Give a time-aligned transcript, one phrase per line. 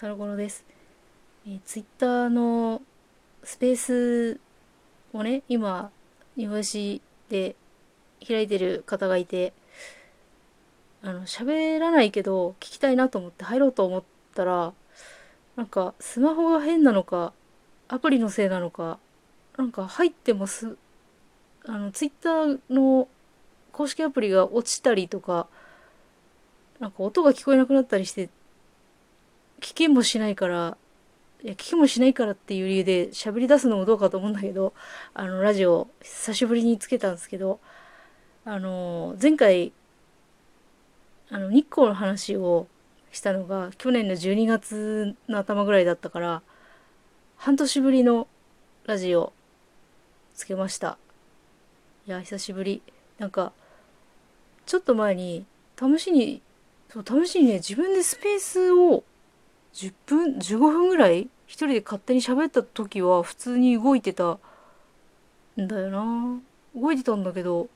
[0.00, 0.64] タロコロです。
[1.46, 2.80] えー、ツイッターの
[3.44, 4.40] スペース
[5.12, 5.90] をね、今、
[6.38, 7.54] 日本史で
[8.26, 9.52] 開いてる方がいて、
[11.02, 14.02] あの、喋らないけど聞きたいなと思って入ろうと思っ
[14.34, 14.72] たら、
[15.56, 17.34] なんかスマホが変なのか、
[17.88, 18.98] アプリのせいなのか、
[19.58, 20.78] なんか入ってもす、
[21.66, 23.06] あの、ツイッターの
[23.70, 25.46] 公式アプリが落ちたりとか、
[26.78, 28.30] なんか音が聞こえなくなったりして
[29.60, 30.76] 聞きもしないから、
[31.42, 34.74] いや、聞きもしないからっていう理由で喋り出すのもどうかと思うんだけど、
[35.14, 37.60] あの、ラジオ、久しぶりにつけたんですけど、
[38.44, 39.72] あの、前回、
[41.30, 42.66] あの、日光の話を
[43.12, 46.42] したのが、去年の12月の頭ぐらいだったから、
[47.36, 48.28] 半年ぶりの
[48.86, 49.32] ラジオ、
[50.34, 50.98] つけました。
[52.06, 52.82] いや、久しぶり。
[53.18, 53.52] なんか、
[54.66, 55.44] ちょっと前に、
[55.78, 56.42] 試しに、
[56.92, 59.04] そう、試しにね、自分でスペースを
[59.74, 64.38] 10分15分ぐらい一人で勝手に喋った時は普通に動いてた
[65.60, 66.40] んだよな。
[66.76, 67.68] 動いてたんだけど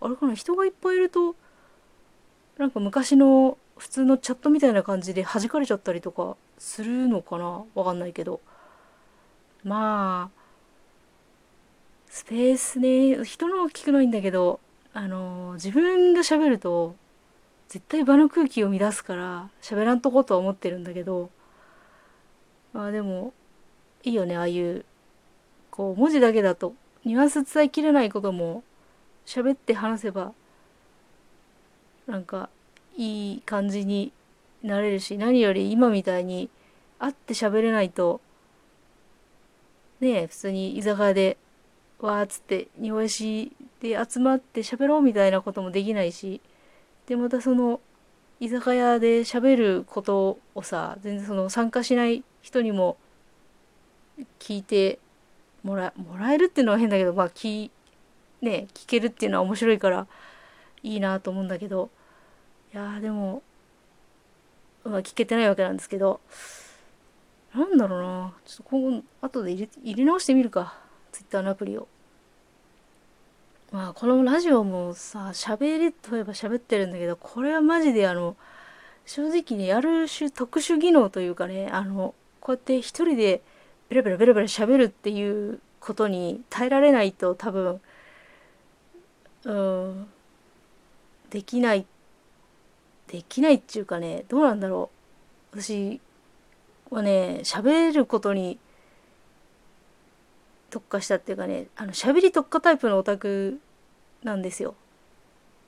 [0.00, 1.34] あれかな人がいっぱいいると
[2.58, 8.40] なんか昔の普通のチャットみたいな感じで弾かれちゃったりとかするのかなわかんないけど。
[9.64, 10.42] まあ
[12.08, 14.60] スペースね人の聞くのいいんだけど
[14.92, 16.94] あの自分が喋ると
[17.68, 21.30] 絶対場の空気を乱すから喋らんとことは思ってるんだけど
[22.72, 23.32] まあでも
[24.02, 24.84] いいよねああいう
[25.70, 28.62] こう文字だけだとニュアンス伝えきれないことも
[29.26, 30.32] 喋って話せば
[32.06, 32.48] なんか
[32.96, 34.12] いい感じに
[34.62, 36.50] なれるし何より今みたいに
[36.98, 38.20] 会って喋れないと
[40.00, 41.36] ねえ普通に居酒屋で
[42.00, 46.40] わーっつって庭石で集まって喋ろうみたいなこともできないし
[47.06, 47.80] でまたその
[48.40, 52.96] 居酒屋で喋ることをさ全然その参加しない人にも
[54.38, 54.98] 聞いて
[55.62, 57.70] もらもらえるっていうのは変だけどまあ聞,、
[58.40, 60.06] ね、聞けるっていうのは面白いから
[60.82, 61.90] いいなと思うんだけど
[62.74, 63.42] いやでも、
[64.84, 66.20] まあ、聞けてないわけなんですけど
[67.54, 70.74] なんだろうなちょっと今後後で入れ入れ直してみるか
[71.12, 71.86] Twitter のアプリを。
[73.70, 78.36] まあこのラジオもさ喋りといえば喋ってるんだけどこれはマジであの
[79.06, 83.40] 正直ねやる種特殊技能というかねあのこうやって一人で
[83.88, 87.80] ベラベラベラベラ喋るっていうことに耐えられないと多分
[89.44, 90.06] うん
[91.30, 91.86] できない
[93.06, 94.90] できないっていうかねどうなんだろ
[95.54, 95.60] う。
[95.60, 96.00] 私
[96.90, 98.58] はね喋ることに
[100.70, 103.60] 特化したっていうかねあの喋り特化タイプのオタク
[104.24, 104.74] なんですよ。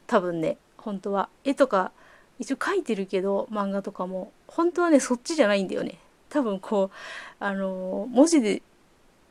[0.07, 1.29] 多分ね本当は。
[1.45, 1.93] 絵とか
[2.39, 4.33] 一応描いてるけど漫画とかも。
[4.49, 5.99] 本当はねそっちじゃないんだよね。
[6.35, 6.97] 多分こう
[7.39, 8.61] あの文字で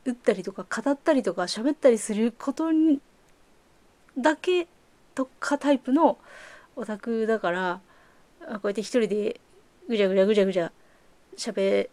[0.06, 2.98] 打ったりとか語ったりとか喋ったりすることに
[4.16, 4.66] だけ
[5.14, 6.16] 特化タイプの
[6.76, 7.80] オタクだから
[8.40, 9.38] こうやって一人で
[9.86, 10.72] ぐちゃぐちゃぐちゃぐちゃ
[11.36, 11.90] 喋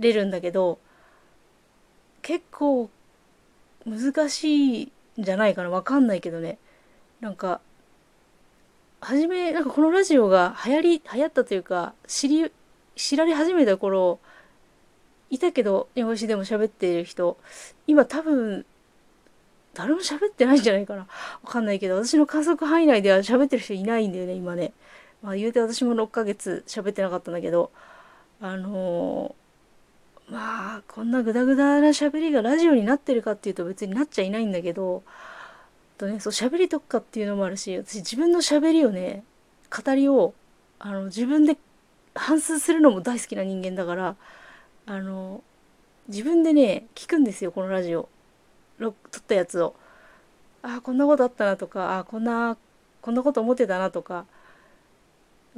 [0.00, 0.80] れるんだけど
[2.22, 2.90] 結構
[3.86, 5.70] 難しいんじゃないかな。
[5.70, 6.58] わかんないけどね。
[7.20, 7.60] なんか
[9.00, 12.50] 初めなんかこのラジオが流行り流行ったというか知り
[12.96, 14.18] 知られ始めた頃
[15.30, 17.38] いたけど日本史でも喋っている人
[17.86, 18.66] 今多分
[19.74, 21.00] 誰も喋ってないんじゃないかな。
[21.00, 24.72] わかんないけど私の観測範囲内では喋ってる人いないんだよね今ね。
[25.22, 27.70] まあ言うて私も6ヶ月喋ってなかったんだけど
[28.40, 35.02] あのー、まあこんなグダグダな喋りがラジオになってるかっていうと別になっちゃいないんだけど
[35.98, 39.22] とねそう喋り特化っていうのもあるし私自分の喋りをね
[39.70, 40.34] 語りを
[40.78, 41.56] あの自分で
[42.14, 44.16] 反芻するのも大好きな人間だから
[44.90, 45.44] あの
[46.08, 48.08] 自分でね聞くんですよこのラジオ。
[48.80, 49.76] 撮ったやつを。
[50.62, 52.56] ああこんなことあったなとかああこんな
[53.00, 54.26] こんなこと思ってたなとか。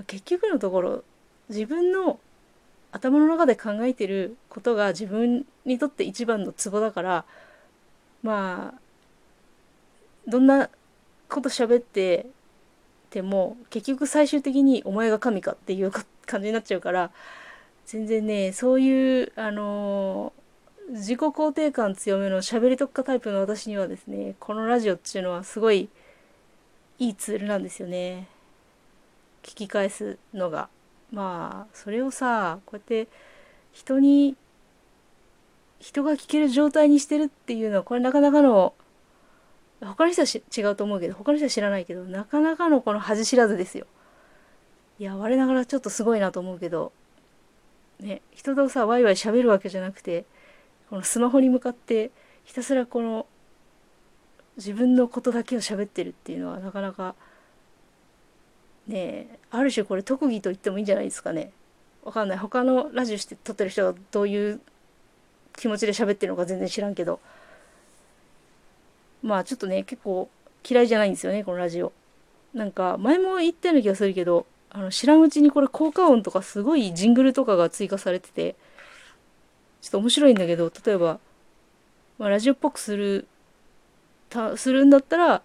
[0.07, 1.05] 結局のところ
[1.49, 2.21] 自分の
[2.93, 7.25] 頭の中で考えてることが自分にとって一番のツボだから
[8.23, 8.81] まあ
[10.29, 10.69] どんな
[11.31, 12.27] こと喋って
[13.09, 15.91] ても結局最終的にお前が神かっていう
[16.27, 17.11] 感じになっちゃうから
[17.87, 20.33] 全然ねそういうあの、
[20.91, 25.89] 自己肯定感強めの喋り特化タイプの私にはですねこのラジオっていうのはすごい
[26.99, 28.29] いいツールなんですよね。
[29.43, 30.69] 聞き返すのが。
[31.11, 33.09] まあそれをさこうやって
[33.73, 34.37] 人に
[35.79, 38.73] 人が聞ける状態にしてるっていうのはこれなかなかの
[39.81, 43.87] 他の人は違うと思うけど他の人は知らないけどなかなかのこの恥知らずですよ。
[44.99, 46.93] いや我ながらちょっとすごいなと思うけど
[48.03, 50.25] ね人とさワイワイ喋るわけじゃなくて
[50.91, 52.11] このスマホに向かって
[52.45, 53.27] ひたすらこの
[54.57, 57.15] 自分のことだけを喋ってるっていうのはなかなか
[58.87, 61.53] ねある種これ特技と言ってもいいんじゃないですかね。
[62.05, 62.39] わかんない。
[62.39, 64.61] 他のラジオして撮ってる人がどういう
[65.57, 67.21] 気持ちで喋ってるのか全然知らんけど。
[69.23, 70.29] まあちょっとね結構
[70.69, 71.93] 嫌いじゃないんですよねこのラジオ。
[72.53, 78.57] なんか前も言ったような気がするけどあの知らんうちにこれ効果音とかすごいジングルとかが追加されてて
[79.83, 81.19] ちょっと面白いんだけど例えば、
[82.19, 83.27] まあ、ラジオっぽくする
[84.31, 85.43] たするんだったら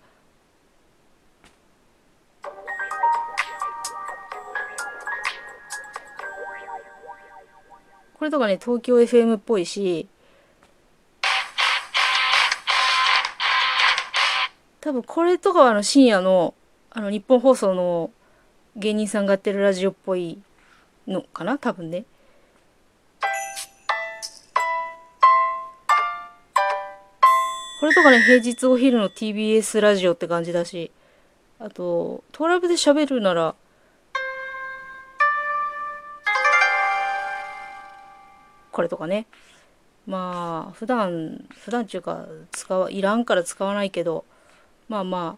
[8.13, 10.07] これとかね東京 FM っぽいし
[14.79, 16.53] 多分これとかはあの深夜の
[16.91, 18.09] あの日本放送の
[18.77, 20.39] 芸人さんがやってるラジオっぽい
[21.07, 21.57] のかな？
[21.57, 22.05] 多分ね。
[27.79, 30.91] これとかね平日お昼の TBS ラジオって感じだし
[31.59, 33.55] あとトラブで喋るなら
[38.71, 39.25] これとかね。
[40.05, 44.23] まあ普段普段っていうか使わいらんから使わないけど
[44.87, 45.37] まあま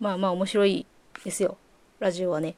[0.00, 0.84] まあまあ面白い
[1.24, 1.56] ですよ。
[2.00, 2.56] ラジオはね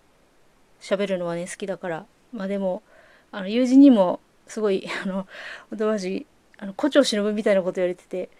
[0.80, 2.06] 喋るのはね好きだから。
[2.32, 2.82] まあでも
[3.30, 5.26] あの友人にもすごい あの
[5.70, 6.26] おとまじ
[6.58, 8.30] あの胡蝶忍みたいなこと言われてて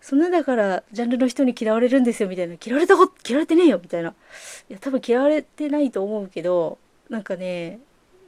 [0.00, 2.56] そんなだからジャンルの人に嫌われるんですよみたいな。
[2.64, 4.14] 嫌われたこと嫌われてねえよみたいな。
[4.68, 6.78] いや多分嫌われてないと思うけど
[7.08, 7.78] なんかね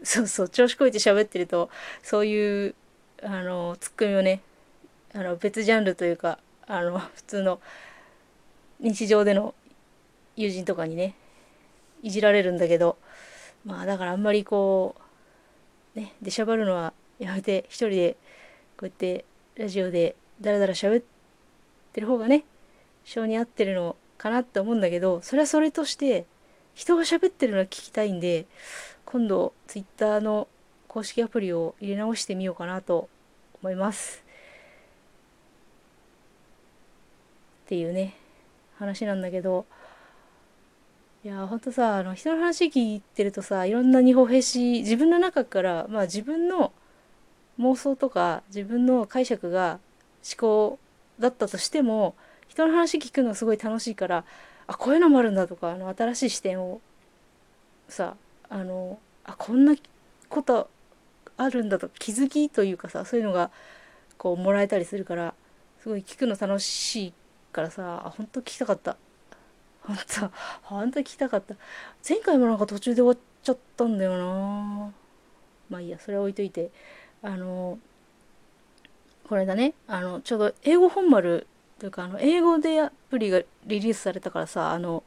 [0.03, 1.71] そうそう調子こいて喋ってると
[2.03, 2.75] そういう
[3.23, 4.43] あのツッコミをね
[5.15, 7.61] あの別ジャンルというかあの普通の
[8.81, 9.55] 日常での
[10.37, 11.15] 友人とかにね
[12.03, 12.97] いじられるんだけど
[13.65, 14.95] まあだからあんまりこ
[15.97, 18.17] うね出しゃばるのはやめて一人で
[18.77, 19.25] こうやって
[19.57, 21.05] ラジオでダラダラ喋っ
[21.93, 22.45] てる方がね
[23.05, 26.27] 性に合ってるのかなって思うんだけどそれはそれとして
[26.75, 28.47] 人が喋ってるのは聞きたいんで
[29.05, 30.47] 今度 Twitter の
[30.87, 33.09] 公式アプリを入れ直してみようかなと
[33.63, 34.23] 思います。
[37.67, 38.15] っていうね
[38.79, 39.67] 話なんだけど
[41.25, 46.73] いやほんとさあの人の話聞いてるとさいろんな日本兵士自分の中からまあ自分の
[47.59, 49.81] 妄想とか自分の解釈が
[50.25, 50.79] 思考
[51.19, 52.15] だったとしても
[52.47, 54.25] 人の話聞くのがすごい楽しいから
[54.69, 56.81] あこういうのもあるんだとかあの新しい視点を
[57.89, 58.15] さ
[58.49, 59.75] あのあこんな
[60.29, 60.71] こと
[61.37, 63.51] あるんだと気づきというかさそういうのが
[64.19, 65.35] こうもらえたりするから
[65.81, 67.13] すごい聞くの楽しい
[67.51, 68.97] からさあ本当聞きたかった。
[69.89, 70.31] 本当
[70.63, 71.55] 本当聞きたかった。
[72.07, 74.93] 前回もなんか途中で終わっちゃったんだよな。
[75.71, 76.71] まあいいやそれは置いといて。
[77.23, 77.79] あの
[79.29, 81.47] これだねあのちょうど英語本丸
[81.79, 85.03] というかあの英語でアプリがリリースされたからさあの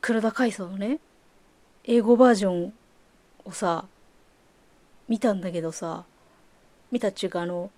[0.00, 0.98] 黒田海藻のね
[1.84, 2.72] 英語バージョン
[3.44, 3.86] をさ
[5.08, 6.04] 見たんだけどさ
[6.90, 7.70] 見たっちゅうかあの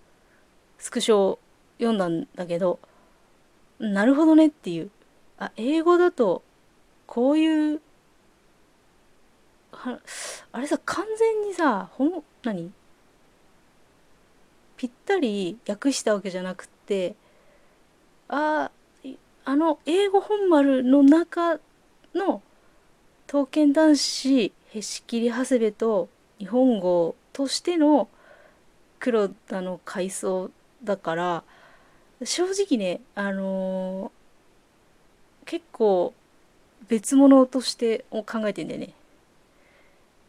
[0.79, 1.39] スクショを
[1.79, 2.79] 読んだんだけど
[3.79, 4.91] なるほどねっていう。
[5.39, 6.43] あ英語だと
[7.07, 7.81] こういう
[9.73, 9.99] は
[10.53, 12.73] あれさ完全にさほん何？
[14.77, 17.15] ぴったり訳したわけじゃなくって
[18.29, 18.71] あ
[19.45, 21.59] あの英語本丸の中
[22.15, 22.43] の
[23.27, 28.09] 刀剣男子へし切り長谷部と日本語としての
[29.01, 30.51] 黒田の階層
[30.85, 31.45] だから
[32.25, 34.13] 正直ねあの、
[35.49, 36.13] 結構
[36.89, 38.93] 別物として考えてんだよね。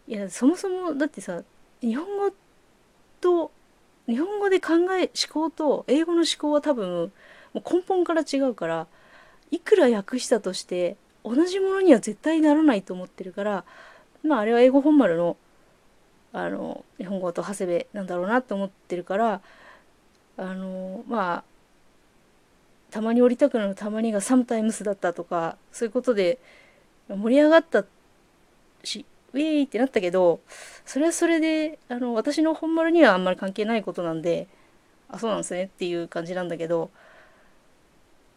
[0.07, 1.43] いやそもそもだってさ
[1.81, 2.33] 日本語
[3.19, 3.51] と
[4.07, 7.11] 日本語で考え思考と英語の思考は多分
[7.53, 8.87] もう根本から違うから
[9.51, 10.95] いくら訳したとして
[11.25, 13.65] 同じものには絶対ならないと思ってるから
[14.23, 15.35] まああれは英語本丸の
[16.31, 19.41] あの日本語と長谷部なんだろうなと思ってるから
[20.37, 21.43] あのまあ
[22.91, 26.39] たまに降りたくなるたまにがサムタイムスだったとかそういうことで
[27.07, 27.85] 盛り上がった
[28.83, 30.39] しウェイってなったけど
[30.85, 34.47] それはそれであの私の本丸にはあんまり関係ないことなんで
[35.09, 36.89] あそうなんですねっていう感じなんだけど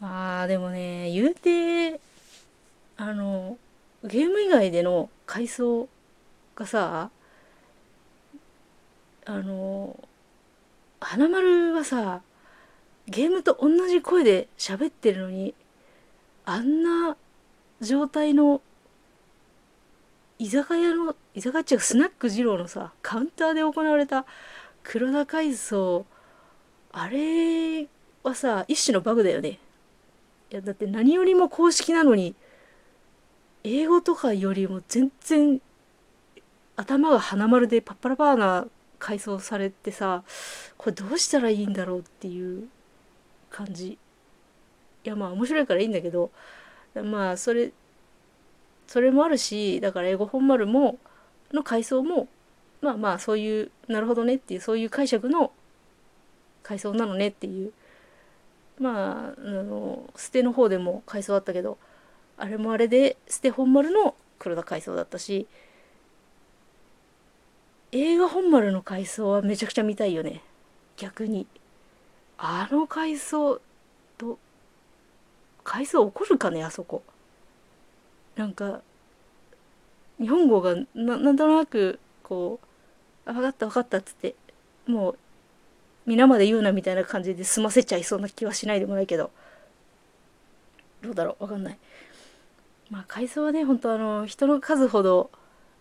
[0.01, 2.01] まあでもね言うて
[2.97, 3.57] あの
[4.05, 5.89] ゲーム以外での階層
[6.57, 7.11] がさ
[9.25, 9.99] あの
[11.01, 12.21] 花丸はさ
[13.09, 15.55] ゲームと同じ声で喋ってるのに
[16.45, 17.17] あんな
[17.81, 18.61] 状態の
[20.39, 24.25] 居酒屋の居酒屋っちゅうスナック二郎のさカウンターで行われた
[24.83, 26.05] 黒田改装
[26.93, 27.87] あれ
[28.23, 29.59] はさ一種のバグだよね。
[30.51, 32.35] いやだって何よりも公式なのに
[33.65, 35.61] 英語とかよりも全然
[36.77, 38.67] 頭が花丸でパッパラパーな
[38.99, 40.25] 改装されてさ
[40.77, 42.69] これどうしたらいいんだろうっていう。
[43.53, 43.99] 感じ。
[45.05, 46.31] いやまあ面白いからいいんだけど
[46.95, 47.73] まあそれ
[48.87, 50.99] それもあるしだから英語本丸も
[51.53, 52.29] の階層も
[52.81, 55.53] まあまあそういうなるほどねっていうそういう解釈の
[56.63, 57.73] 階層なのねっていう
[58.79, 61.79] まああの捨ての方でも階層あったけど
[62.37, 65.47] あれもあれで捨て本丸の黒田階層だったし
[67.93, 70.43] 映画本丸の階層はめちゃくちゃ見たいよね。
[70.97, 71.47] 逆に。
[72.45, 73.61] あの階層
[74.19, 74.37] と
[75.63, 77.05] 階層起こるかねあそこ。
[78.35, 78.81] なんか
[80.19, 82.67] 日本語がななんとなくこう
[83.31, 84.35] 「あ分かった分かった」っつって
[84.89, 85.19] もう
[86.05, 89.31] 皆まで言うなみたいな感じで済ませちゃいそうな気はしないでもないけど。
[91.03, 91.79] どうだろう分かんない。
[92.91, 95.31] まあ階層はね本当あの人の数ほど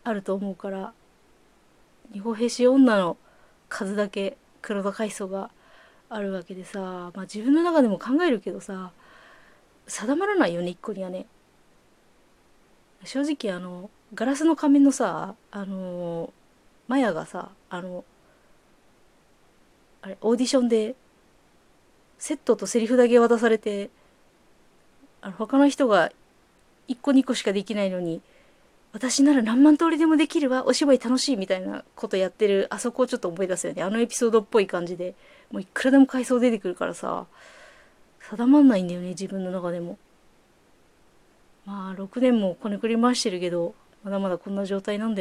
[0.04, 0.94] あると思うから
[2.14, 3.18] 日本兵士女の
[3.68, 5.50] 数だけ黒田階層が
[6.14, 8.92] あるわけでさ、まあ、自分の中でも考えるけどさ
[9.88, 11.26] 定まらないよね一個にはね。
[13.04, 16.32] 正直あのガラスの仮面のさあの
[16.88, 18.04] マヤがさあの
[20.02, 20.96] あれオーディションで
[22.20, 23.90] セットとセリフだけ渡されて
[25.22, 26.12] あの他の人が
[26.90, 28.22] 1個2個しかできないのに
[28.94, 33.82] 私なら何万通りでもできるわお芝居楽しいみたいなことやってるあそこをちょっと思い出すよね。
[33.82, 35.16] あのエピソードっぽい感じで。
[35.52, 37.26] もういくらでも階層出てくるからさ
[38.20, 39.98] 定まんないんだよね自分の中でも。
[41.66, 45.20] まあ6年もこねくり回してるけどまだまだこんな状態なんだよ